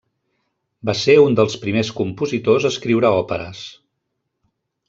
Va 0.89 0.95
ser 1.01 1.15
un 1.25 1.37
dels 1.41 1.57
primers 1.65 1.93
compositors 2.01 2.67
a 2.69 2.75
escriure 2.77 3.15
òperes. 3.21 3.63